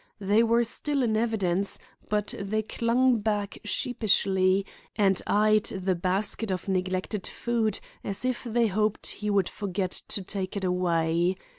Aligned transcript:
They 0.19 0.41
were 0.41 0.63
still 0.63 1.03
in 1.03 1.15
evidence, 1.15 1.77
but 2.09 2.33
they 2.39 2.65
hung 2.67 3.19
back 3.19 3.59
sheepishly 3.63 4.65
and 4.95 5.21
eyed 5.27 5.65
the 5.65 5.93
basket 5.93 6.49
of 6.49 6.67
neglected 6.67 7.27
food 7.27 7.79
as 8.03 8.25
if 8.25 8.43
they 8.43 8.65
hoped 8.65 9.05
he 9.05 9.29
would 9.29 9.47
forget 9.47 9.91
to 9.91 10.23
take 10.23 10.57
it 10.57 10.63
away. 10.63 11.35